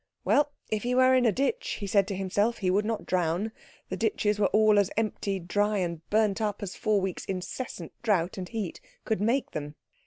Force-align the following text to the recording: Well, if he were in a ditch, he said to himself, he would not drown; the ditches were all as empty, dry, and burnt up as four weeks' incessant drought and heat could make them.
Well, 0.25 0.51
if 0.71 0.81
he 0.81 0.95
were 0.95 1.13
in 1.13 1.27
a 1.27 1.31
ditch, 1.31 1.77
he 1.79 1.85
said 1.85 2.07
to 2.07 2.15
himself, 2.15 2.57
he 2.57 2.71
would 2.71 2.85
not 2.85 3.05
drown; 3.05 3.51
the 3.89 3.95
ditches 3.95 4.39
were 4.39 4.47
all 4.47 4.79
as 4.79 4.89
empty, 4.97 5.37
dry, 5.37 5.77
and 5.77 6.01
burnt 6.09 6.41
up 6.41 6.63
as 6.63 6.75
four 6.75 6.99
weeks' 6.99 7.25
incessant 7.25 7.91
drought 8.01 8.35
and 8.35 8.49
heat 8.49 8.81
could 9.05 9.21
make 9.21 9.51
them. 9.51 9.75